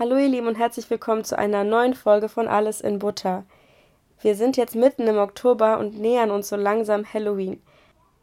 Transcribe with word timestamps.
Hallo 0.00 0.16
ihr 0.16 0.28
Lieben 0.28 0.46
und 0.46 0.54
herzlich 0.54 0.88
willkommen 0.88 1.24
zu 1.24 1.36
einer 1.36 1.62
neuen 1.62 1.92
Folge 1.92 2.30
von 2.30 2.48
Alles 2.48 2.80
in 2.80 2.98
Butter. 3.00 3.44
Wir 4.22 4.34
sind 4.34 4.56
jetzt 4.56 4.74
mitten 4.74 5.06
im 5.06 5.18
Oktober 5.18 5.76
und 5.76 6.00
nähern 6.00 6.30
uns 6.30 6.48
so 6.48 6.56
langsam 6.56 7.04
Halloween. 7.04 7.60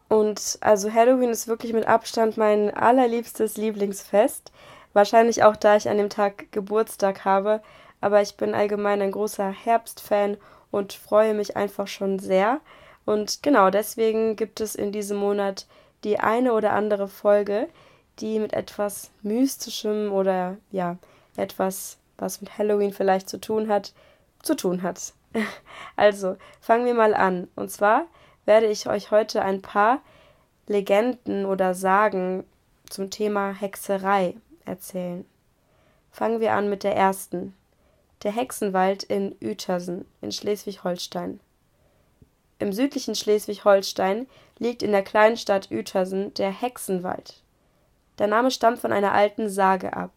Und 0.10 0.58
also 0.62 0.92
Halloween 0.92 1.30
ist 1.30 1.48
wirklich 1.48 1.74
mit 1.74 1.88
Abstand 1.88 2.36
mein 2.36 2.76
allerliebstes 2.76 3.58
Lieblingsfest. 3.58 4.52
Wahrscheinlich 4.94 5.44
auch 5.44 5.56
da 5.56 5.76
ich 5.76 5.88
an 5.88 6.00
dem 6.00 6.10
Tag 6.10 6.52
Geburtstag 6.52 7.26
habe, 7.26 7.62
aber 8.02 8.24
ich 8.24 8.38
bin 8.38 8.56
allgemein 8.56 9.00
ein 9.04 9.12
großer 9.12 9.52
Herbstfan 9.52 10.38
und 10.72 10.94
freue 10.94 11.36
mich 11.36 11.58
einfach 11.58 11.86
schon 11.86 12.18
sehr. 12.18 12.60
Und 13.06 13.44
genau 13.44 13.70
deswegen 13.70 14.36
gibt 14.36 14.62
es 14.62 14.74
in 14.74 14.92
diesem 14.92 15.18
Monat 15.18 15.68
die 16.04 16.20
eine 16.20 16.54
oder 16.54 16.72
andere 16.72 17.08
Folge, 17.08 17.68
die 18.18 18.40
mit 18.40 18.54
etwas 18.54 19.12
Mystischem 19.22 20.12
oder 20.12 20.58
ja, 20.72 20.98
etwas, 21.38 21.98
was 22.18 22.42
mit 22.42 22.58
Halloween 22.58 22.94
vielleicht 22.94 23.30
zu 23.30 23.40
tun 23.40 23.70
hat, 23.70 23.94
zu 24.42 24.56
tun 24.56 24.82
hat. 24.82 25.14
Also, 25.96 26.38
fangen 26.62 26.86
wir 26.86 26.94
mal 26.94 27.14
an. 27.14 27.48
Und 27.56 27.72
zwar 27.72 28.06
werde 28.46 28.68
ich 28.68 28.88
euch 28.88 29.12
heute 29.12 29.42
ein 29.42 29.62
paar 29.62 30.02
Legenden 30.68 31.46
oder 31.46 31.74
Sagen 31.74 32.44
zum 32.90 33.10
Thema 33.10 33.52
Hexerei 33.52 34.36
erzählen. 34.66 35.26
Fangen 36.12 36.40
wir 36.40 36.54
an 36.54 36.70
mit 36.70 36.84
der 36.84 36.96
ersten. 36.96 37.56
Der 38.24 38.32
Hexenwald 38.32 39.04
in 39.04 39.36
Uetersen 39.42 40.06
in 40.22 40.32
Schleswig-Holstein. 40.32 41.40
Im 42.60 42.74
südlichen 42.74 43.14
Schleswig-Holstein 43.14 44.28
liegt 44.58 44.82
in 44.82 44.92
der 44.92 45.04
kleinen 45.04 45.38
Stadt 45.38 45.70
Uetersen 45.70 46.34
der 46.34 46.50
Hexenwald. 46.50 47.42
Der 48.18 48.28
Name 48.28 48.50
stammt 48.50 48.80
von 48.80 48.92
einer 48.92 49.12
alten 49.12 49.48
Sage 49.48 49.94
ab. 49.94 50.12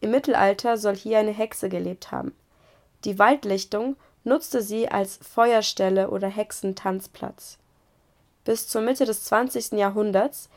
Im 0.00 0.10
Mittelalter 0.10 0.76
soll 0.76 0.96
hier 0.96 1.18
eine 1.18 1.32
Hexe 1.32 1.68
gelebt 1.68 2.12
haben. 2.12 2.34
Die 3.04 3.18
Waldlichtung 3.18 3.96
nutzte 4.24 4.62
sie 4.62 4.88
als 4.88 5.18
Feuerstelle 5.22 6.10
oder 6.10 6.28
Hexentanzplatz. 6.28 7.58
Bis 8.44 8.68
zur 8.68 8.82
Mitte 8.82 9.04
des 9.04 9.24
20. 9.24 9.72
Jahrhunderts 9.72 10.48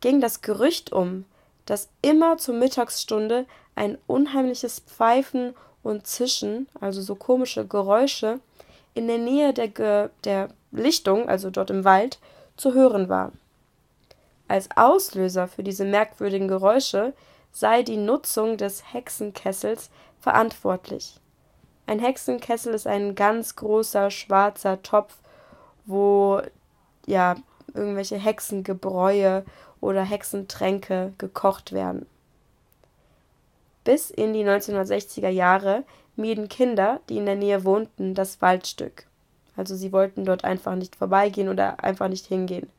ging 0.00 0.20
das 0.20 0.42
Gerücht 0.42 0.92
um, 0.92 1.24
dass 1.66 1.88
immer 2.02 2.38
zur 2.38 2.54
Mittagsstunde 2.54 3.46
ein 3.76 3.98
unheimliches 4.06 4.80
Pfeifen 4.80 5.54
und 5.82 6.06
Zischen, 6.06 6.68
also 6.80 7.00
so 7.00 7.14
komische 7.14 7.66
Geräusche, 7.66 8.40
in 8.94 9.06
der 9.06 9.18
Nähe 9.18 9.54
der, 9.54 9.68
Ge 9.68 10.08
der 10.24 10.48
Lichtung, 10.72 11.28
also 11.28 11.50
dort 11.50 11.70
im 11.70 11.84
Wald, 11.84 12.18
zu 12.56 12.74
hören 12.74 13.08
war. 13.08 13.32
Als 14.48 14.68
Auslöser 14.76 15.46
für 15.48 15.62
diese 15.62 15.84
merkwürdigen 15.84 16.48
Geräusche 16.48 17.12
sei 17.52 17.82
die 17.82 17.96
Nutzung 17.96 18.56
des 18.56 18.92
Hexenkessels 18.92 19.90
verantwortlich. 20.20 21.20
Ein 21.86 21.98
Hexenkessel 21.98 22.74
ist 22.74 22.86
ein 22.86 23.14
ganz 23.14 23.56
großer 23.56 24.10
schwarzer 24.10 24.82
Topf, 24.82 25.16
wo 25.86 26.40
ja 27.06 27.36
irgendwelche 27.74 28.16
Hexengebräue 28.16 29.44
oder 29.80 30.02
Hexentränke 30.02 31.12
gekocht 31.18 31.72
werden. 31.72 32.06
Bis 33.82 34.10
in 34.10 34.34
die 34.34 34.44
1960er 34.44 35.30
Jahre 35.30 35.84
mieden 36.16 36.48
Kinder, 36.48 37.00
die 37.08 37.16
in 37.16 37.26
der 37.26 37.36
Nähe 37.36 37.64
wohnten, 37.64 38.14
das 38.14 38.40
Waldstück. 38.42 39.06
Also 39.56 39.74
sie 39.74 39.92
wollten 39.92 40.24
dort 40.24 40.44
einfach 40.44 40.74
nicht 40.74 40.96
vorbeigehen 40.96 41.48
oder 41.48 41.82
einfach 41.82 42.08
nicht 42.08 42.26
hingehen. 42.26 42.70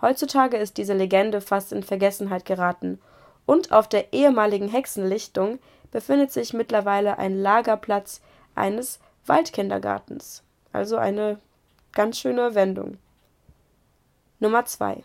Heutzutage 0.00 0.56
ist 0.56 0.78
diese 0.78 0.94
Legende 0.94 1.40
fast 1.40 1.72
in 1.72 1.82
Vergessenheit 1.82 2.44
geraten 2.44 2.98
und 3.48 3.72
auf 3.72 3.88
der 3.88 4.12
ehemaligen 4.12 4.68
Hexenlichtung 4.68 5.58
befindet 5.90 6.30
sich 6.30 6.52
mittlerweile 6.52 7.16
ein 7.16 7.40
Lagerplatz 7.40 8.20
eines 8.54 8.98
Waldkindergartens. 9.24 10.42
Also 10.70 10.98
eine 10.98 11.38
ganz 11.92 12.18
schöne 12.18 12.54
Wendung. 12.54 12.98
Nummer 14.38 14.66
2. 14.66 15.02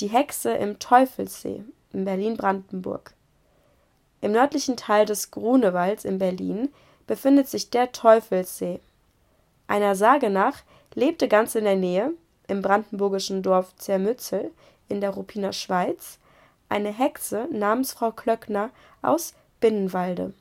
Die 0.00 0.06
Hexe 0.06 0.52
im 0.52 0.78
Teufelssee 0.78 1.62
in 1.92 2.06
Berlin-Brandenburg. 2.06 3.12
Im 4.22 4.32
nördlichen 4.32 4.78
Teil 4.78 5.04
des 5.04 5.30
Grunewalds 5.30 6.06
in 6.06 6.18
Berlin 6.18 6.72
befindet 7.06 7.48
sich 7.48 7.68
der 7.68 7.92
Teufelssee. 7.92 8.80
Einer 9.66 9.94
Sage 9.94 10.30
nach 10.30 10.62
lebte 10.94 11.28
ganz 11.28 11.54
in 11.54 11.64
der 11.64 11.76
Nähe, 11.76 12.14
im 12.48 12.62
brandenburgischen 12.62 13.42
Dorf 13.42 13.76
Zermützel 13.76 14.52
in 14.88 15.02
der 15.02 15.10
Ruppiner 15.10 15.52
Schweiz, 15.52 16.18
eine 16.72 16.90
Hexe 16.90 17.46
namens 17.50 17.92
Frau 17.92 18.10
Klöckner 18.10 18.70
aus 19.02 19.34
Binnenwalde. 19.60 20.32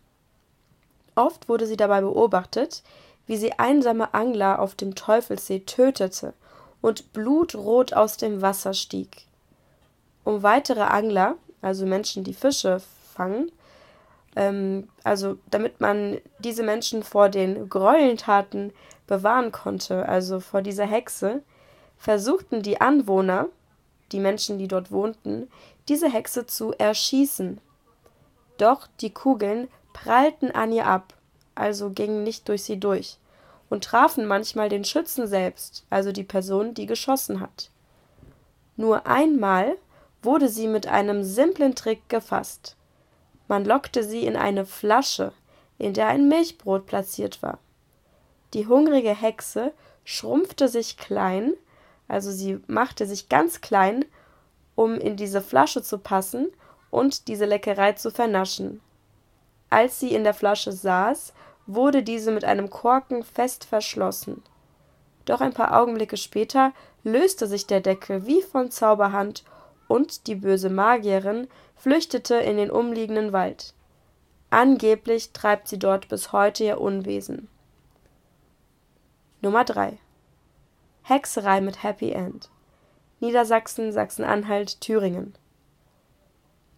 Oft 1.13 1.49
wurde 1.49 1.67
sie 1.67 1.75
dabei 1.75 2.01
beobachtet, 2.01 2.83
wie 3.27 3.35
sie 3.35 3.59
einsame 3.59 4.13
Angler 4.13 4.59
auf 4.59 4.73
dem 4.75 4.95
Teufelssee 4.95 5.59
tötete 5.59 6.33
und 6.81 7.11
blutrot 7.11 7.93
aus 7.93 8.15
dem 8.17 8.41
Wasser 8.41 8.73
stieg. 8.73 9.25
Um 10.23 10.41
weitere 10.41 10.81
Angler, 10.81 11.35
also 11.61 11.85
Menschen, 11.85 12.23
die 12.23 12.33
Fische 12.33 12.81
fangen, 13.13 13.51
ähm, 14.35 14.87
also 15.03 15.37
damit 15.49 15.81
man 15.81 16.17
diese 16.39 16.63
Menschen 16.63 17.03
vor 17.03 17.27
den 17.27 17.69
Gräueltaten 17.69 18.71
bewahren 19.05 19.51
konnte, 19.51 20.07
also 20.07 20.39
vor 20.39 20.61
dieser 20.61 20.85
Hexe, 20.85 21.43
versuchten 21.97 22.61
die 22.61 22.79
Anwohner, 22.79 23.47
die 24.11 24.19
Menschen, 24.19 24.57
die 24.57 24.67
dort 24.67 24.91
wohnten, 24.91 25.49
diese 25.87 26.09
Hexe 26.09 26.45
zu 26.45 26.73
erschießen. 26.73 27.59
Doch 28.57 28.87
die 28.99 29.13
Kugeln 29.13 29.67
prallten 29.93 30.51
an 30.51 30.71
ihr 30.71 30.85
ab, 30.85 31.13
also 31.55 31.89
gingen 31.89 32.23
nicht 32.23 32.47
durch 32.47 32.63
sie 32.63 32.79
durch, 32.79 33.17
und 33.69 33.83
trafen 33.83 34.25
manchmal 34.25 34.69
den 34.69 34.83
Schützen 34.83 35.27
selbst, 35.27 35.85
also 35.89 36.11
die 36.11 36.23
Person, 36.23 36.73
die 36.73 36.85
geschossen 36.85 37.39
hat. 37.39 37.69
Nur 38.77 39.07
einmal 39.07 39.77
wurde 40.21 40.49
sie 40.49 40.67
mit 40.67 40.87
einem 40.87 41.23
simplen 41.23 41.75
Trick 41.75 42.07
gefasst. 42.09 42.75
Man 43.47 43.65
lockte 43.65 44.03
sie 44.03 44.25
in 44.25 44.35
eine 44.35 44.65
Flasche, 44.65 45.33
in 45.77 45.93
der 45.93 46.07
ein 46.07 46.27
Milchbrot 46.27 46.85
platziert 46.85 47.41
war. 47.41 47.59
Die 48.53 48.67
hungrige 48.67 49.15
Hexe 49.15 49.73
schrumpfte 50.03 50.67
sich 50.67 50.97
klein, 50.97 51.53
also 52.11 52.31
sie 52.31 52.59
machte 52.67 53.05
sich 53.05 53.29
ganz 53.29 53.61
klein 53.61 54.05
um 54.75 54.95
in 54.95 55.15
diese 55.15 55.41
Flasche 55.41 55.81
zu 55.83 55.97
passen 55.97 56.51
und 56.89 57.27
diese 57.27 57.45
Leckerei 57.45 57.93
zu 57.93 58.11
vernaschen. 58.11 58.81
Als 59.69 59.99
sie 59.99 60.13
in 60.13 60.23
der 60.23 60.33
Flasche 60.33 60.71
saß, 60.71 61.33
wurde 61.67 62.03
diese 62.03 62.31
mit 62.31 62.43
einem 62.43 62.69
Korken 62.69 63.23
fest 63.23 63.63
verschlossen. 63.63 64.41
Doch 65.25 65.39
ein 65.39 65.53
paar 65.53 65.79
Augenblicke 65.79 66.17
später 66.17 66.73
löste 67.03 67.47
sich 67.47 67.67
der 67.67 67.81
Deckel 67.81 68.25
wie 68.25 68.41
von 68.41 68.71
Zauberhand 68.71 69.43
und 69.87 70.27
die 70.27 70.35
böse 70.35 70.69
Magierin 70.69 71.47
flüchtete 71.75 72.35
in 72.35 72.57
den 72.57 72.71
umliegenden 72.71 73.33
Wald. 73.33 73.73
Angeblich 74.49 75.31
treibt 75.31 75.67
sie 75.67 75.79
dort 75.79 76.07
bis 76.09 76.31
heute 76.31 76.63
ihr 76.63 76.81
Unwesen. 76.81 77.47
Nummer 79.41 79.63
3 79.63 79.97
Hexerei 81.03 81.61
mit 81.61 81.83
Happy 81.83 82.11
End 82.11 82.49
Niedersachsen, 83.19 83.91
Sachsen-Anhalt, 83.91 84.81
Thüringen. 84.81 85.35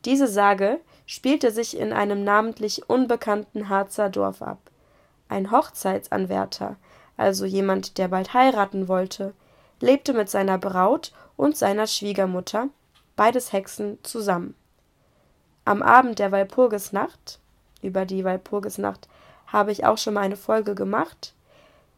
Diese 0.04 0.28
Sage 0.28 0.82
spielte 1.06 1.52
sich 1.52 1.78
in 1.78 1.94
einem 1.94 2.24
namentlich 2.24 2.90
unbekannten 2.90 3.70
Harzer 3.70 4.10
Dorf 4.10 4.42
ab. 4.42 4.60
Ein 5.30 5.52
Hochzeitsanwärter, 5.52 6.76
also 7.16 7.46
jemand, 7.46 7.98
der 7.98 8.10
bald 8.10 8.34
heiraten 8.34 8.90
wollte, 8.90 9.34
lebte 9.80 10.14
mit 10.14 10.30
seiner 10.30 10.58
Braut 10.58 11.14
und 11.38 11.58
seiner 11.58 11.88
Schwiegermutter, 11.88 12.68
beides 13.16 13.54
Hexen, 13.54 13.98
zusammen. 14.04 14.56
Am 15.66 15.82
Abend 15.82 16.20
der 16.20 16.32
Walpurgisnacht, 16.34 17.40
über 17.82 18.06
die 18.06 18.26
Walpurgisnacht 18.26 19.08
habe 19.48 19.72
ich 19.72 19.86
auch 19.86 19.98
schon 19.98 20.16
mal 20.16 20.22
eine 20.22 20.36
Folge 20.36 20.76
gemacht, 20.76 21.34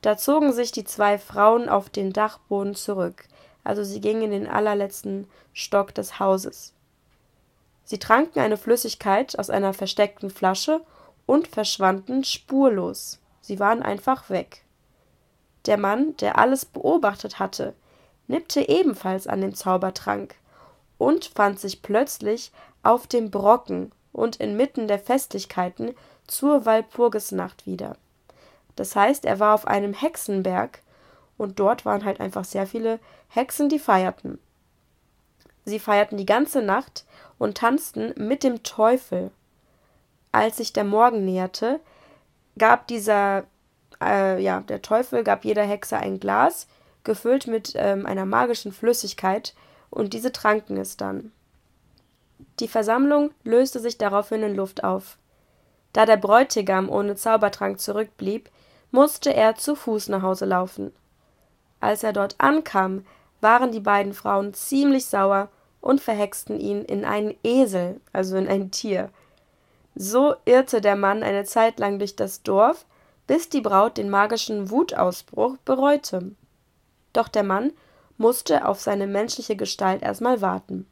da 0.02 0.18
zogen 0.18 0.54
sich 0.54 0.72
die 0.72 0.84
zwei 0.84 1.18
Frauen 1.18 1.70
auf 1.70 1.90
den 1.90 2.14
Dachboden 2.14 2.76
zurück, 2.76 3.26
also 3.64 3.84
sie 3.84 4.02
gingen 4.02 4.24
in 4.24 4.32
den 4.32 4.48
allerletzten 4.48 5.28
Stock 5.54 5.94
des 5.96 6.20
Hauses. 6.20 6.74
Sie 7.84 8.00
tranken 8.00 8.40
eine 8.40 8.58
Flüssigkeit 8.58 9.38
aus 9.38 9.50
einer 9.50 9.74
versteckten 9.74 10.30
Flasche 10.30 10.82
und 11.26 11.48
verschwanden 11.48 12.24
spurlos. 12.24 13.20
Sie 13.42 13.60
waren 13.60 13.82
einfach 13.82 14.30
weg. 14.30 14.64
Der 15.66 15.78
Mann, 15.78 16.16
der 16.18 16.38
alles 16.38 16.66
beobachtet 16.66 17.40
hatte, 17.40 17.74
nippte 18.28 18.68
ebenfalls 18.68 19.28
an 19.28 19.42
dem 19.42 19.54
Zaubertrank 19.54 20.36
und 20.98 21.26
fand 21.26 21.60
sich 21.60 21.82
plötzlich 21.82 22.52
auf 22.84 23.08
dem 23.08 23.32
Brocken 23.32 23.92
und 24.12 24.38
inmitten 24.38 24.88
der 24.88 25.00
Festlichkeiten 25.00 25.94
zur 26.28 26.66
Walpurgisnacht 26.66 27.66
wieder. 27.66 27.98
Das 28.76 28.96
heißt, 28.96 29.26
er 29.26 29.40
war 29.40 29.54
auf 29.54 29.68
einem 29.68 29.94
Hexenberg 29.94 30.82
und 31.38 31.60
dort 31.60 31.86
waren 31.86 32.06
halt 32.06 32.20
einfach 32.20 32.46
sehr 32.46 32.68
viele 32.68 33.00
Hexen, 33.30 33.70
die 33.70 33.80
feierten. 33.80 34.40
Sie 35.66 35.80
feierten 35.80 36.18
die 36.18 36.26
ganze 36.26 36.62
Nacht 36.62 37.06
und 37.38 37.58
tanzten 37.58 38.14
mit 38.16 38.44
dem 38.44 38.64
Teufel. 38.64 39.32
als 40.32 40.58
sich 40.58 40.74
der 40.74 40.84
Morgen 40.84 41.24
näherte, 41.24 41.80
gab 42.58 42.88
dieser, 42.88 43.46
äh, 44.02 44.42
ja, 44.42 44.60
der 44.60 44.82
Teufel 44.82 45.24
gab 45.24 45.46
jeder 45.46 45.64
Hexe 45.64 45.96
ein 45.96 46.20
Glas, 46.20 46.68
gefüllt 47.06 47.48
mit 47.48 47.72
ähm, 47.76 48.06
einer 48.06 48.26
magischen 48.26 48.74
Flüssigkeit, 48.74 49.54
und 49.90 50.12
diese 50.12 50.34
tranken 50.34 50.76
es 50.76 50.98
dann. 50.98 51.32
Die 52.60 52.68
Versammlung 52.68 53.32
löste 53.46 53.80
sich 53.80 53.98
daraufhin 53.98 54.44
in 54.44 54.56
Luft 54.56 54.84
auf. 54.84 55.18
Da 55.94 56.06
der 56.06 56.18
Bräutigam 56.18 56.90
ohne 56.90 57.16
Zaubertrank 57.16 57.80
zurückblieb, 57.80 58.50
musste 58.96 59.34
er 59.34 59.56
zu 59.56 59.76
Fuß 59.76 60.08
nach 60.08 60.22
Hause 60.22 60.46
laufen. 60.46 60.94
Als 61.82 62.02
er 62.02 62.14
dort 62.14 62.36
ankam, 62.38 63.06
waren 63.42 63.72
die 63.72 63.82
beiden 63.82 64.14
Frauen 64.14 64.54
ziemlich 64.54 65.06
sauer 65.06 65.50
und 65.82 66.00
verhexten 66.02 66.60
ihn 66.60 66.84
in 66.84 67.04
einen 67.04 67.36
Esel, 67.44 68.00
also 68.14 68.38
in 68.38 68.48
ein 68.48 68.72
Tier. 68.72 69.10
So 69.96 70.36
irrte 70.46 70.80
der 70.80 70.96
Mann 70.96 71.24
eine 71.24 71.44
Zeit 71.44 71.78
lang 71.78 72.00
durch 72.00 72.16
das 72.16 72.42
Dorf, 72.42 72.86
bis 73.28 73.50
die 73.50 73.62
Braut 73.62 73.98
den 73.98 74.10
magischen 74.10 74.72
Wutausbruch 74.72 75.58
bereute. 75.66 76.32
Doch 77.12 77.28
der 77.28 77.44
Mann 77.44 77.74
musste 78.18 78.66
auf 78.66 78.80
seine 78.80 79.08
menschliche 79.08 79.58
Gestalt 79.58 80.04
erstmal 80.04 80.42
warten. 80.42 80.88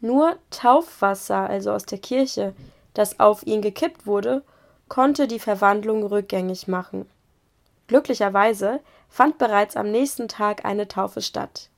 Nur 0.00 0.36
Taufwasser, 0.50 1.50
also 1.50 1.72
aus 1.72 1.84
der 1.84 1.98
Kirche, 1.98 2.54
das 2.94 3.18
auf 3.18 3.44
ihn 3.44 3.60
gekippt 3.60 4.06
wurde, 4.06 4.44
konnte 4.88 5.28
die 5.28 5.38
Verwandlung 5.38 6.04
rückgängig 6.04 6.68
machen. 6.68 7.06
Glücklicherweise 7.86 8.80
fand 9.08 9.38
bereits 9.38 9.76
am 9.76 9.90
nächsten 9.90 10.28
Tag 10.28 10.64
eine 10.64 10.88
Taufe 10.88 11.22
statt. 11.22 11.70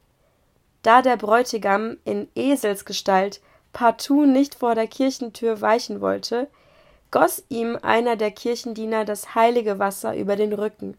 Da 0.83 1.03
der 1.03 1.17
Bräutigam 1.17 1.99
in 2.05 2.29
Eselsgestalt 2.35 3.41
partout 3.73 4.27
nicht 4.27 4.55
vor 4.55 4.75
der 4.75 4.87
Kirchentür 4.87 5.61
weichen 5.61 6.01
wollte, 6.01 6.49
goss 7.11 7.45
ihm 7.49 7.79
einer 7.83 8.17
der 8.17 8.31
Kirchendiener 8.31 9.05
das 9.05 9.35
heilige 9.35 9.79
Wasser 9.79 10.17
über 10.17 10.37
den 10.37 10.53
Rücken. 10.53 10.97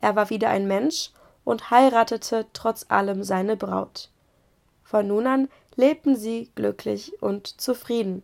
Er 0.00 0.16
war 0.16 0.30
wieder 0.30 0.48
ein 0.50 0.66
Mensch 0.66 1.10
und 1.44 1.70
heiratete 1.70 2.46
trotz 2.52 2.86
allem 2.88 3.22
seine 3.24 3.56
Braut. 3.56 4.10
Von 4.82 5.08
nun 5.08 5.26
an 5.26 5.48
lebten 5.76 6.16
sie 6.16 6.50
glücklich 6.54 7.20
und 7.22 7.60
zufrieden. 7.60 8.22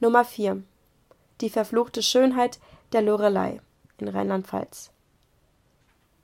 Nummer 0.00 0.24
4. 0.24 0.62
Die 1.40 1.50
verfluchte 1.50 2.02
Schönheit 2.02 2.58
der 2.92 3.02
Lorelei 3.02 3.60
in 3.98 4.08
Rheinland-Pfalz. 4.08 4.90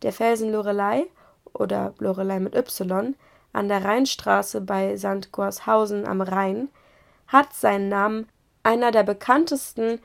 Der 0.03 0.12
Felsen 0.12 0.53
Lorelei 0.53 1.05
oder 1.53 1.94
Lorelei 1.99 2.41
mit 2.41 2.55
Y 2.55 3.14
an 3.53 3.69
der 3.69 3.85
Rheinstraße 3.85 4.61
bei 4.61 4.97
St. 4.97 5.31
Gorshausen 5.31 6.06
am 6.06 6.20
Rhein 6.23 6.69
hat 7.26 7.53
seinen 7.55 7.88
Namen 7.88 8.29
einer 8.62 8.91
der 8.91 9.03
bekanntesten 9.03 10.00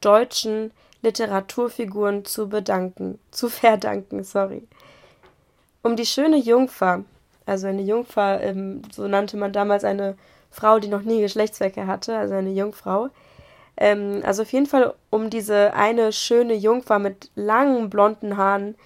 deutschen 0.00 0.72
Literaturfiguren 1.02 2.24
zu 2.24 2.48
bedanken, 2.48 3.18
zu 3.30 3.48
verdanken, 3.48 4.24
sorry. 4.24 4.66
Um 5.82 5.96
die 5.96 6.06
schöne 6.06 6.36
Jungfer, 6.36 7.04
also 7.46 7.66
eine 7.66 7.82
Jungfer, 7.82 8.42
ähm, 8.42 8.82
so 8.92 9.08
nannte 9.08 9.36
man 9.36 9.52
damals 9.52 9.84
eine 9.84 10.16
Frau, 10.50 10.78
die 10.78 10.88
noch 10.88 11.02
nie 11.02 11.20
Geschlechtsverkehr 11.20 11.86
hatte, 11.86 12.16
also 12.18 12.34
eine 12.34 12.50
Jungfrau. 12.50 13.08
Ähm, 13.80 14.20
also 14.24 14.42
auf 14.42 14.52
jeden 14.52 14.66
Fall 14.66 14.94
um 15.08 15.30
diese 15.30 15.72
eine 15.74 16.12
schöne 16.12 16.54
Jungfer 16.54 16.98
mit 16.98 17.30
langen 17.34 17.90
blonden 17.90 18.36
Haaren 18.36 18.76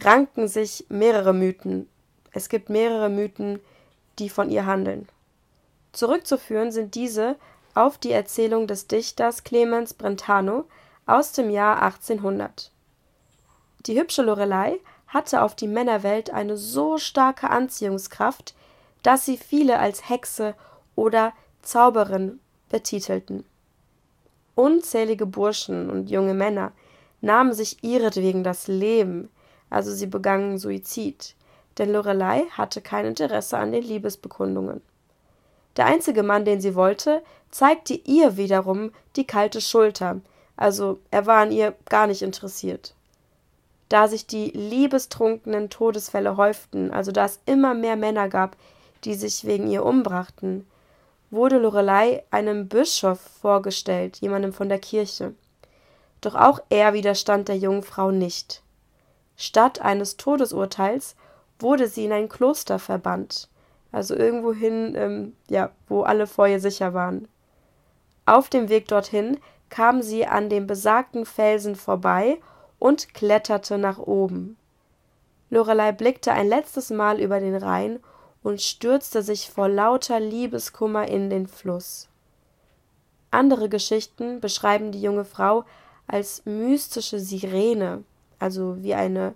ranken 0.00 0.48
sich 0.48 0.86
mehrere 0.88 1.34
Mythen. 1.34 1.88
Es 2.32 2.48
gibt 2.48 2.70
mehrere 2.70 3.08
Mythen, 3.08 3.60
die 4.18 4.28
von 4.28 4.50
ihr 4.50 4.64
handeln. 4.64 5.08
Zurückzuführen 5.92 6.70
sind 6.70 6.94
diese 6.94 7.36
auf 7.74 7.98
die 7.98 8.12
Erzählung 8.12 8.66
des 8.66 8.86
Dichters 8.86 9.44
Clemens 9.44 9.94
Brentano 9.94 10.64
aus 11.06 11.32
dem 11.32 11.50
Jahr 11.50 11.82
1800. 11.82 12.70
Die 13.86 13.98
hübsche 13.98 14.22
Lorelei 14.22 14.78
hatte 15.08 15.42
auf 15.42 15.54
die 15.54 15.68
Männerwelt 15.68 16.30
eine 16.30 16.56
so 16.56 16.98
starke 16.98 17.50
Anziehungskraft, 17.50 18.54
dass 19.02 19.24
sie 19.24 19.36
viele 19.36 19.78
als 19.78 20.08
Hexe 20.08 20.54
oder 20.94 21.32
Zauberin 21.62 22.40
betitelten. 22.68 23.44
Unzählige 24.56 25.26
Burschen 25.26 25.90
und 25.90 26.10
junge 26.10 26.32
Männer 26.32 26.72
nahmen 27.20 27.52
sich 27.52 27.84
ihretwegen 27.84 28.42
das 28.42 28.68
Leben, 28.68 29.28
also 29.68 29.92
sie 29.92 30.06
begangen 30.06 30.58
Suizid, 30.58 31.34
denn 31.76 31.92
Lorelei 31.92 32.44
hatte 32.52 32.80
kein 32.80 33.04
Interesse 33.04 33.58
an 33.58 33.72
den 33.72 33.84
Liebesbekundungen. 33.84 34.80
Der 35.76 35.84
einzige 35.84 36.22
Mann, 36.22 36.46
den 36.46 36.62
sie 36.62 36.74
wollte, 36.74 37.22
zeigte 37.50 37.92
ihr 37.92 38.38
wiederum 38.38 38.92
die 39.16 39.26
kalte 39.26 39.60
Schulter, 39.60 40.22
also 40.56 41.00
er 41.10 41.26
war 41.26 41.42
an 41.42 41.52
ihr 41.52 41.74
gar 41.90 42.06
nicht 42.06 42.22
interessiert. 42.22 42.94
Da 43.90 44.08
sich 44.08 44.26
die 44.26 44.48
liebestrunkenen 44.52 45.68
Todesfälle 45.68 46.38
häuften, 46.38 46.90
also 46.90 47.12
da 47.12 47.26
es 47.26 47.40
immer 47.44 47.74
mehr 47.74 47.96
Männer 47.96 48.30
gab, 48.30 48.56
die 49.04 49.14
sich 49.14 49.44
wegen 49.44 49.70
ihr 49.70 49.84
umbrachten, 49.84 50.66
wurde 51.30 51.58
Lorelei 51.58 52.24
einem 52.30 52.68
Bischof 52.68 53.20
vorgestellt, 53.20 54.18
jemandem 54.18 54.52
von 54.52 54.68
der 54.68 54.78
Kirche. 54.78 55.34
Doch 56.20 56.34
auch 56.34 56.60
er 56.70 56.92
widerstand 56.92 57.48
der 57.48 57.56
jungen 57.56 57.82
Frau 57.82 58.10
nicht. 58.10 58.62
Statt 59.36 59.80
eines 59.80 60.16
Todesurteils 60.16 61.16
wurde 61.58 61.88
sie 61.88 62.04
in 62.04 62.12
ein 62.12 62.28
Kloster 62.28 62.78
verbannt, 62.78 63.48
also 63.92 64.14
irgendwohin, 64.14 64.94
ähm, 64.96 65.36
ja, 65.48 65.70
wo 65.88 66.02
alle 66.02 66.26
ihr 66.48 66.60
sicher 66.60 66.94
waren. 66.94 67.28
Auf 68.24 68.48
dem 68.48 68.68
Weg 68.68 68.88
dorthin 68.88 69.38
kam 69.68 70.02
sie 70.02 70.26
an 70.26 70.48
dem 70.48 70.66
besagten 70.66 71.26
Felsen 71.26 71.76
vorbei 71.76 72.38
und 72.78 73.14
kletterte 73.14 73.78
nach 73.78 73.98
oben. 73.98 74.56
Lorelei 75.50 75.92
blickte 75.92 76.32
ein 76.32 76.48
letztes 76.48 76.90
Mal 76.90 77.20
über 77.20 77.40
den 77.40 77.54
Rhein 77.54 78.00
und 78.46 78.62
stürzte 78.62 79.24
sich 79.24 79.50
vor 79.50 79.68
lauter 79.68 80.20
Liebeskummer 80.20 81.08
in 81.08 81.30
den 81.30 81.48
Fluss. 81.48 82.06
Andere 83.32 83.68
Geschichten 83.68 84.38
beschreiben 84.38 84.92
die 84.92 85.02
junge 85.02 85.24
Frau 85.24 85.64
als 86.06 86.46
mystische 86.46 87.18
Sirene, 87.18 88.04
also 88.38 88.80
wie 88.84 88.94
eine 88.94 89.34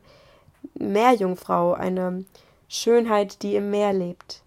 Meerjungfrau, 0.74 1.72
eine 1.72 2.24
Schönheit, 2.68 3.42
die 3.42 3.56
im 3.56 3.72
Meer 3.72 3.92
lebt. 3.92 4.42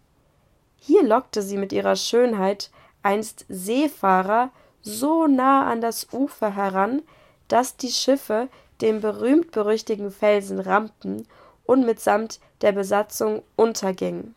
Hier 0.78 1.04
lockte 1.04 1.42
sie 1.42 1.58
mit 1.58 1.74
ihrer 1.74 1.98
Schönheit 1.98 2.72
einst 3.02 3.46
Seefahrer 3.50 4.50
so 4.82 5.28
nah 5.28 5.70
an 5.70 5.82
das 5.82 6.08
Ufer 6.14 6.56
heran, 6.56 7.02
dass 7.50 7.76
die 7.76 7.92
Schiffe 7.92 8.48
den 8.80 9.02
berühmt-berüchtigten 9.02 10.10
Felsen 10.10 10.62
rammten 10.62 11.28
und 11.66 11.86
mitsamt 11.86 12.40
der 12.62 12.72
Besatzung 12.72 13.44
untergingen. 13.58 14.36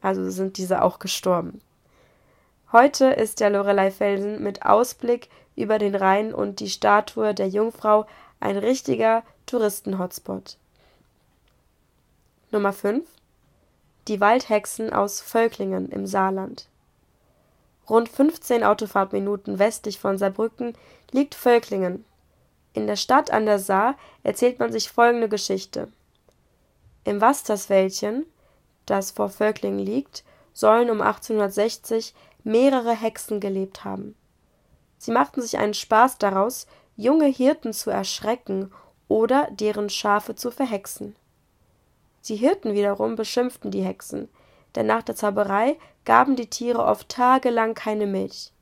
Also 0.00 0.30
sind 0.30 0.58
diese 0.58 0.82
auch 0.82 0.98
gestorben. 0.98 1.60
Heute 2.70 3.06
ist 3.06 3.40
der 3.40 3.50
Lorelei-Felsen 3.50 4.42
mit 4.42 4.64
Ausblick 4.64 5.28
über 5.56 5.78
den 5.78 5.94
Rhein 5.94 6.34
und 6.34 6.60
die 6.60 6.68
Statue 6.68 7.34
der 7.34 7.48
Jungfrau 7.48 8.06
ein 8.40 8.56
richtiger 8.56 9.22
Touristen-Hotspot. 9.46 10.56
Nummer 12.50 12.72
5 12.72 13.06
Die 14.06 14.20
Waldhexen 14.20 14.92
aus 14.92 15.20
Völklingen 15.20 15.90
im 15.90 16.06
Saarland. 16.06 16.68
Rund 17.88 18.08
15 18.08 18.64
Autofahrtminuten 18.64 19.58
westlich 19.58 19.98
von 19.98 20.18
Saarbrücken 20.18 20.74
liegt 21.10 21.34
Völklingen. 21.34 22.04
In 22.74 22.86
der 22.86 22.96
Stadt 22.96 23.30
an 23.30 23.46
der 23.46 23.58
Saar 23.58 23.96
erzählt 24.22 24.58
man 24.58 24.72
sich 24.72 24.90
folgende 24.90 25.28
Geschichte. 25.28 25.88
Im 27.04 27.20
Wasterswäldchen, 27.20 28.26
das 28.90 29.10
vor 29.10 29.28
Völklingen 29.28 29.78
liegt, 29.78 30.24
sollen 30.52 30.90
um 30.90 31.00
1860 31.00 32.14
mehrere 32.44 32.92
Hexen 32.92 33.40
gelebt 33.40 33.84
haben. 33.84 34.14
Sie 34.98 35.12
machten 35.12 35.40
sich 35.40 35.58
einen 35.58 35.74
Spaß 35.74 36.18
daraus, 36.18 36.66
junge 36.96 37.26
Hirten 37.26 37.72
zu 37.72 37.90
erschrecken 37.90 38.72
oder 39.06 39.48
deren 39.52 39.88
Schafe 39.88 40.34
zu 40.34 40.50
verhexen. 40.50 41.14
Die 42.26 42.36
Hirten 42.36 42.74
wiederum 42.74 43.16
beschimpften 43.16 43.70
die 43.70 43.82
Hexen, 43.82 44.28
denn 44.74 44.86
nach 44.86 45.02
der 45.02 45.16
Zauberei 45.16 45.78
gaben 46.04 46.36
die 46.36 46.50
Tiere 46.50 46.84
oft 46.84 47.08
tagelang 47.08 47.74
keine 47.74 48.06
Milch. 48.06 48.52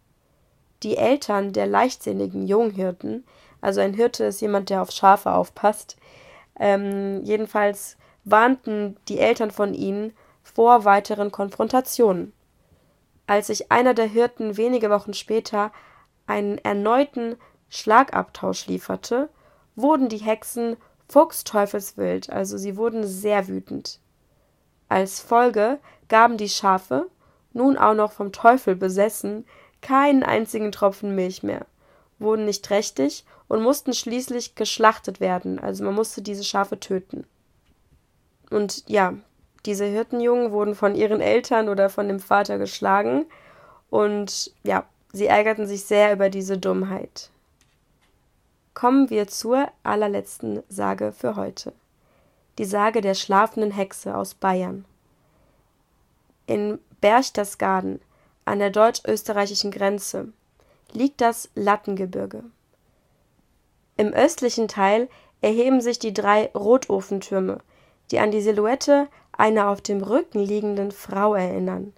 Die 0.82 0.96
Eltern 0.96 1.52
der 1.52 1.66
leichtsinnigen 1.66 2.46
Junghirten, 2.46 3.24
also 3.60 3.80
ein 3.80 3.94
Hirte 3.94 4.24
ist 4.24 4.40
jemand, 4.40 4.70
der 4.70 4.82
auf 4.82 4.90
Schafe 4.90 5.32
aufpasst, 5.32 5.96
ähm, 6.60 7.24
jedenfalls 7.24 7.96
warnten 8.26 8.96
die 9.08 9.18
Eltern 9.18 9.50
von 9.50 9.72
ihnen 9.72 10.12
vor 10.42 10.84
weiteren 10.84 11.32
Konfrontationen. 11.32 12.32
Als 13.26 13.46
sich 13.46 13.72
einer 13.72 13.94
der 13.94 14.06
Hirten 14.06 14.56
wenige 14.56 14.90
Wochen 14.90 15.14
später 15.14 15.72
einen 16.26 16.58
erneuten 16.58 17.36
Schlagabtausch 17.70 18.66
lieferte, 18.66 19.30
wurden 19.76 20.08
die 20.08 20.18
Hexen 20.18 20.76
fuchsteufelswild, 21.08 22.30
also 22.30 22.58
sie 22.58 22.76
wurden 22.76 23.06
sehr 23.06 23.48
wütend. 23.48 24.00
Als 24.88 25.20
Folge 25.20 25.78
gaben 26.08 26.36
die 26.36 26.48
Schafe, 26.48 27.08
nun 27.52 27.76
auch 27.78 27.94
noch 27.94 28.12
vom 28.12 28.32
Teufel 28.32 28.76
besessen, 28.76 29.46
keinen 29.82 30.22
einzigen 30.24 30.72
Tropfen 30.72 31.14
Milch 31.14 31.42
mehr, 31.42 31.66
wurden 32.18 32.44
nicht 32.44 32.64
trächtig 32.64 33.24
und 33.46 33.62
mussten 33.62 33.92
schließlich 33.92 34.56
geschlachtet 34.56 35.20
werden. 35.20 35.58
Also 35.60 35.84
man 35.84 35.94
musste 35.94 36.22
diese 36.22 36.44
Schafe 36.44 36.80
töten. 36.80 37.24
Und 38.50 38.84
ja, 38.88 39.14
diese 39.64 39.84
Hirtenjungen 39.84 40.52
wurden 40.52 40.74
von 40.74 40.94
ihren 40.94 41.20
Eltern 41.20 41.68
oder 41.68 41.90
von 41.90 42.08
dem 42.08 42.20
Vater 42.20 42.58
geschlagen 42.58 43.26
und 43.90 44.52
ja, 44.62 44.84
sie 45.12 45.26
ärgerten 45.26 45.66
sich 45.66 45.84
sehr 45.84 46.12
über 46.12 46.30
diese 46.30 46.58
Dummheit. 46.58 47.30
Kommen 48.74 49.10
wir 49.10 49.26
zur 49.26 49.68
allerletzten 49.82 50.62
Sage 50.68 51.12
für 51.12 51.34
heute. 51.34 51.72
Die 52.58 52.64
Sage 52.64 53.00
der 53.00 53.14
schlafenden 53.14 53.70
Hexe 53.70 54.16
aus 54.16 54.34
Bayern. 54.34 54.84
In 56.46 56.78
Berchtesgaden 57.00 58.00
an 58.44 58.58
der 58.60 58.70
deutsch-österreichischen 58.70 59.70
Grenze 59.70 60.32
liegt 60.92 61.20
das 61.20 61.50
Lattengebirge. 61.54 62.44
Im 63.96 64.12
östlichen 64.12 64.68
Teil 64.68 65.08
erheben 65.40 65.80
sich 65.80 65.98
die 65.98 66.14
drei 66.14 66.50
Rotofentürme, 66.54 67.58
die 68.10 68.18
an 68.18 68.30
die 68.30 68.40
Silhouette 68.40 69.08
einer 69.32 69.68
auf 69.68 69.80
dem 69.80 70.02
Rücken 70.02 70.40
liegenden 70.40 70.92
Frau 70.92 71.34
erinnern. 71.34 71.92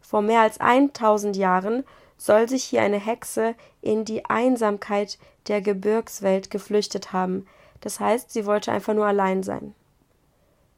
Vor 0.00 0.22
mehr 0.22 0.40
als 0.40 0.60
1000 0.60 1.36
Jahren 1.36 1.84
soll 2.18 2.48
sich 2.48 2.64
hier 2.64 2.82
eine 2.82 3.00
Hexe 3.00 3.54
in 3.80 4.04
die 4.04 4.24
Einsamkeit 4.26 5.18
der 5.48 5.60
Gebirgswelt 5.60 6.50
geflüchtet 6.50 7.12
haben, 7.12 7.46
das 7.80 7.98
heißt, 7.98 8.30
sie 8.30 8.46
wollte 8.46 8.70
einfach 8.70 8.94
nur 8.94 9.06
allein 9.06 9.42
sein. 9.42 9.74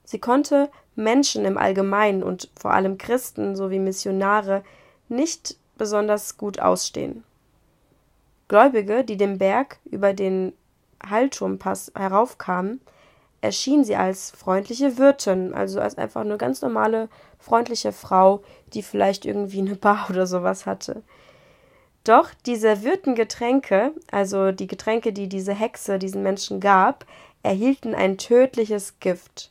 Sie 0.04 0.18
konnte 0.18 0.70
Menschen 0.94 1.44
im 1.44 1.58
Allgemeinen 1.58 2.22
und 2.22 2.50
vor 2.56 2.72
allem 2.72 2.98
Christen 2.98 3.56
sowie 3.56 3.78
Missionare 3.78 4.62
nicht 5.08 5.56
besonders 5.76 6.36
gut 6.36 6.60
ausstehen. 6.60 7.24
Gläubige, 8.48 9.04
die 9.04 9.16
den 9.16 9.38
Berg 9.38 9.78
über 9.84 10.12
den 10.12 10.52
Hallturmpass 11.04 11.92
heraufkamen, 11.94 12.80
erschien 13.44 13.84
sie 13.84 13.94
als 13.94 14.30
freundliche 14.30 14.96
Wirtin, 14.96 15.52
also 15.52 15.78
als 15.78 15.98
einfach 15.98 16.22
eine 16.22 16.38
ganz 16.38 16.62
normale, 16.62 17.10
freundliche 17.38 17.92
Frau, 17.92 18.42
die 18.72 18.82
vielleicht 18.82 19.26
irgendwie 19.26 19.60
eine 19.60 19.76
Bar 19.76 20.06
oder 20.10 20.26
sowas 20.26 20.64
hatte. 20.64 21.02
Doch 22.04 22.30
die 22.46 22.56
servierten 22.56 23.14
Getränke, 23.14 23.92
also 24.10 24.50
die 24.50 24.66
Getränke, 24.66 25.12
die 25.12 25.28
diese 25.28 25.54
Hexe 25.54 25.98
diesen 25.98 26.22
Menschen 26.22 26.58
gab, 26.58 27.06
erhielten 27.42 27.94
ein 27.94 28.16
tödliches 28.18 28.98
Gift. 28.98 29.50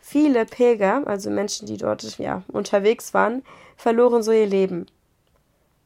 Viele 0.00 0.46
Pilger, 0.46 1.02
also 1.06 1.30
Menschen, 1.30 1.66
die 1.66 1.76
dort 1.76 2.18
ja, 2.18 2.42
unterwegs 2.48 3.12
waren, 3.12 3.42
verloren 3.76 4.22
so 4.22 4.32
ihr 4.32 4.46
Leben. 4.46 4.86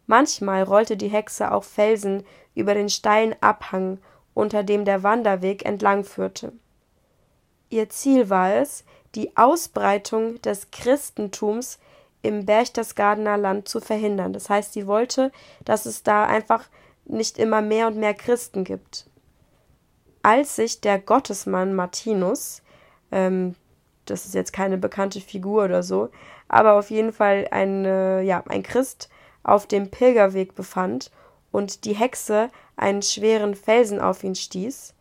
Manchmal 0.07 0.63
rollte 0.63 0.97
die 0.97 1.09
Hexe 1.09 1.51
auch 1.51 1.65
Felsen 1.65 2.25
über 2.55 2.75
den 2.75 2.89
steilen 2.89 3.35
Abhang, 3.41 3.99
unter 4.35 4.63
dem 4.63 4.85
der 4.85 5.03
Wanderweg 5.03 5.65
entlang 5.65 6.05
führte. 6.05 6.53
Ihr 7.73 7.89
Ziel 7.89 8.29
war 8.29 8.55
es, 8.57 8.85
die 9.15 9.35
Ausbreitung 9.35 10.43
des 10.43 10.71
Christentums 10.73 11.79
im 12.21 12.45
Berchtesgadener 12.45 13.39
Land 13.39 13.67
zu 13.67 13.81
verhindern. 13.81 14.35
Das 14.35 14.51
heißt, 14.51 14.75
sie 14.75 14.87
wollte, 14.87 15.33
dass 15.65 15.87
es 15.87 16.03
da 16.03 16.27
einfach 16.27 16.69
nicht 17.07 17.39
immer 17.39 17.63
mehr 17.63 17.87
und 17.87 17.97
mehr 17.97 18.13
Christen 18.13 18.65
gibt. 18.65 19.07
Als 20.23 20.57
sich 20.57 20.83
der 20.83 20.99
Gottesmann 20.99 21.75
Martinus, 21.75 22.61
ähm, 23.11 23.55
das 24.05 24.27
ist 24.27 24.35
jetzt 24.35 24.53
keine 24.53 24.77
bekannte 24.77 25.23
Figur 25.23 25.65
oder 25.65 25.83
so, 25.83 26.11
aber 26.49 26.75
auf 26.75 26.91
jeden 26.91 27.15
Fall 27.15 27.49
ein, 27.53 27.87
äh, 27.87 28.21
ja, 28.21 28.45
ein 28.51 28.63
Christ 28.63 29.09
auf 29.45 29.67
dem 29.67 29.91
Pilgerweg 29.91 30.55
befand 30.55 31.11
und 31.51 31.87
die 31.87 31.95
Hexe 31.95 32.51
einen 32.77 33.01
schweren 33.01 33.55
Felsen 33.55 33.99
auf 33.99 34.23
ihn 34.25 34.35
stieß, 34.35 34.93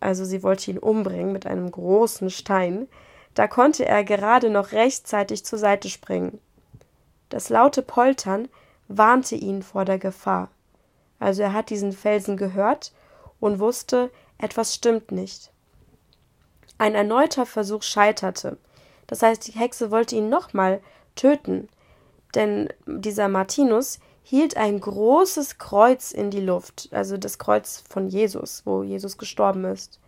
also 0.00 0.24
sie 0.24 0.42
wollte 0.42 0.70
ihn 0.70 0.78
umbringen 0.78 1.32
mit 1.32 1.46
einem 1.46 1.70
großen 1.70 2.30
Stein, 2.30 2.88
da 3.34 3.48
konnte 3.48 3.84
er 3.84 4.04
gerade 4.04 4.50
noch 4.50 4.72
rechtzeitig 4.72 5.44
zur 5.44 5.58
Seite 5.58 5.88
springen. 5.88 6.40
Das 7.28 7.48
laute 7.48 7.82
Poltern 7.82 8.48
warnte 8.88 9.34
ihn 9.34 9.62
vor 9.62 9.84
der 9.84 9.98
Gefahr. 9.98 10.50
Also 11.18 11.42
er 11.42 11.52
hat 11.52 11.70
diesen 11.70 11.92
Felsen 11.92 12.36
gehört 12.36 12.92
und 13.40 13.58
wusste, 13.58 14.10
etwas 14.38 14.74
stimmt 14.74 15.10
nicht. 15.10 15.50
Ein 16.78 16.94
erneuter 16.94 17.46
Versuch 17.46 17.82
scheiterte. 17.82 18.58
Das 19.06 19.22
heißt, 19.22 19.46
die 19.46 19.52
Hexe 19.52 19.90
wollte 19.90 20.16
ihn 20.16 20.28
nochmal 20.28 20.80
töten, 21.14 21.68
denn 22.34 22.68
dieser 22.86 23.28
Martinus 23.28 24.00
hielt 24.24 24.56
ein 24.56 24.80
großes 24.80 25.58
Kreuz 25.58 26.10
in 26.10 26.30
die 26.30 26.40
Luft, 26.40 26.88
also 26.90 27.18
das 27.18 27.38
Kreuz 27.38 27.84
von 27.88 28.08
Jesus, 28.08 28.62
wo 28.64 28.82
Jesus 28.82 29.18
gestorben 29.18 29.64
ist. 29.66 30.00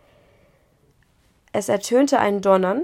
Es 1.53 1.69
ertönte 1.69 2.19
ein 2.19 2.41
Donnern, 2.41 2.83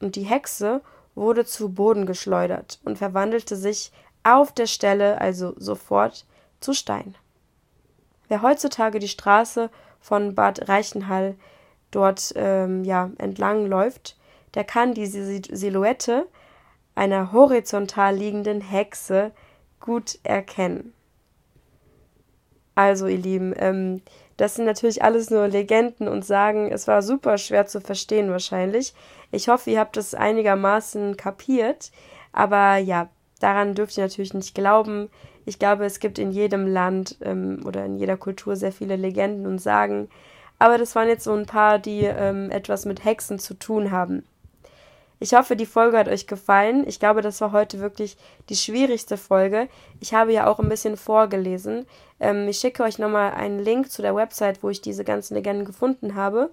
und 0.00 0.16
die 0.16 0.24
Hexe 0.24 0.80
wurde 1.14 1.44
zu 1.44 1.68
Boden 1.68 2.06
geschleudert 2.06 2.80
und 2.84 2.98
verwandelte 2.98 3.56
sich 3.56 3.92
auf 4.24 4.52
der 4.52 4.66
Stelle, 4.66 5.20
also 5.20 5.54
sofort, 5.56 6.26
zu 6.60 6.72
Stein. 6.72 7.14
Wer 8.28 8.42
heutzutage 8.42 8.98
die 8.98 9.08
Straße 9.08 9.70
von 10.00 10.34
Bad 10.34 10.68
Reichenhall 10.68 11.36
dort 11.90 12.32
ähm, 12.36 12.84
ja, 12.84 13.10
entlang 13.18 13.66
läuft, 13.66 14.16
der 14.54 14.64
kann 14.64 14.94
diese 14.94 15.24
Silhouette 15.24 16.26
einer 16.94 17.32
horizontal 17.32 18.16
liegenden 18.16 18.62
Hexe 18.62 19.32
gut 19.84 20.18
erkennen. 20.22 20.94
Also, 22.74 23.06
ihr 23.06 23.18
Lieben, 23.18 23.54
ähm, 23.58 24.00
das 24.38 24.54
sind 24.54 24.64
natürlich 24.64 25.04
alles 25.04 25.30
nur 25.30 25.46
Legenden 25.46 26.08
und 26.08 26.24
Sagen. 26.24 26.72
Es 26.72 26.88
war 26.88 27.02
super 27.02 27.36
schwer 27.36 27.66
zu 27.66 27.82
verstehen 27.82 28.30
wahrscheinlich. 28.30 28.94
Ich 29.30 29.48
hoffe, 29.48 29.70
ihr 29.70 29.78
habt 29.78 29.98
es 29.98 30.14
einigermaßen 30.14 31.18
kapiert. 31.18 31.92
Aber 32.32 32.78
ja, 32.78 33.10
daran 33.40 33.74
dürft 33.74 33.96
ihr 33.98 34.04
natürlich 34.04 34.32
nicht 34.32 34.54
glauben. 34.54 35.10
Ich 35.44 35.58
glaube, 35.58 35.84
es 35.84 36.00
gibt 36.00 36.18
in 36.18 36.32
jedem 36.32 36.66
Land 36.66 37.18
ähm, 37.20 37.60
oder 37.66 37.84
in 37.84 37.96
jeder 37.96 38.16
Kultur 38.16 38.56
sehr 38.56 38.72
viele 38.72 38.96
Legenden 38.96 39.46
und 39.46 39.58
Sagen. 39.58 40.08
Aber 40.58 40.78
das 40.78 40.96
waren 40.96 41.08
jetzt 41.08 41.24
so 41.24 41.34
ein 41.34 41.46
paar, 41.46 41.78
die 41.78 42.04
ähm, 42.04 42.50
etwas 42.50 42.86
mit 42.86 43.04
Hexen 43.04 43.38
zu 43.38 43.52
tun 43.52 43.90
haben. 43.90 44.24
Ich 45.24 45.32
hoffe, 45.32 45.56
die 45.56 45.64
Folge 45.64 45.96
hat 45.96 46.08
euch 46.08 46.26
gefallen. 46.26 46.84
Ich 46.86 47.00
glaube, 47.00 47.22
das 47.22 47.40
war 47.40 47.52
heute 47.52 47.80
wirklich 47.80 48.18
die 48.50 48.56
schwierigste 48.56 49.16
Folge. 49.16 49.68
Ich 49.98 50.12
habe 50.12 50.34
ja 50.34 50.46
auch 50.46 50.58
ein 50.58 50.68
bisschen 50.68 50.98
vorgelesen. 50.98 51.86
Ähm, 52.20 52.46
ich 52.46 52.58
schicke 52.58 52.82
euch 52.82 52.98
nochmal 52.98 53.32
einen 53.32 53.58
Link 53.58 53.90
zu 53.90 54.02
der 54.02 54.14
Website, 54.14 54.62
wo 54.62 54.68
ich 54.68 54.82
diese 54.82 55.02
ganzen 55.02 55.32
Legenden 55.32 55.64
gefunden 55.64 56.14
habe. 56.14 56.50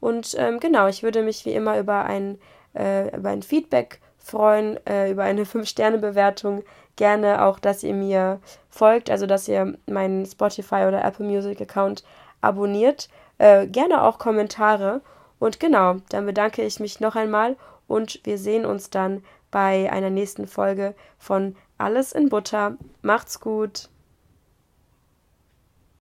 Und 0.00 0.34
ähm, 0.38 0.58
genau, 0.58 0.86
ich 0.86 1.02
würde 1.02 1.22
mich 1.22 1.44
wie 1.44 1.52
immer 1.52 1.78
über 1.78 2.06
ein, 2.06 2.38
äh, 2.74 3.14
über 3.14 3.28
ein 3.28 3.42
Feedback 3.42 4.00
freuen, 4.16 4.78
äh, 4.86 5.10
über 5.10 5.24
eine 5.24 5.44
5-Sterne-Bewertung. 5.44 6.62
Gerne 6.96 7.44
auch, 7.44 7.58
dass 7.58 7.82
ihr 7.82 7.92
mir 7.92 8.40
folgt, 8.70 9.10
also 9.10 9.26
dass 9.26 9.48
ihr 9.48 9.76
meinen 9.84 10.24
Spotify 10.24 10.86
oder 10.88 11.04
Apple 11.04 11.26
Music 11.26 11.60
Account 11.60 12.02
abonniert. 12.40 13.10
Äh, 13.36 13.66
gerne 13.66 14.00
auch 14.00 14.18
Kommentare. 14.18 15.02
Und 15.38 15.60
genau, 15.60 15.96
dann 16.08 16.24
bedanke 16.24 16.62
ich 16.62 16.80
mich 16.80 17.00
noch 17.00 17.16
einmal 17.16 17.56
und 17.86 18.20
wir 18.24 18.38
sehen 18.38 18.64
uns 18.64 18.90
dann 18.90 19.22
bei 19.50 19.90
einer 19.92 20.10
nächsten 20.10 20.46
Folge 20.46 20.94
von 21.18 21.56
Alles 21.78 22.12
in 22.12 22.28
Butter. 22.28 22.76
Macht's 23.02 23.40
gut! 23.40 23.88